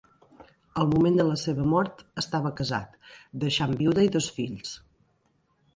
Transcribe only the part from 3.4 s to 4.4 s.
deixant vídua i dos